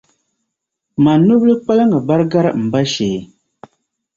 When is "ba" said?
2.71-2.81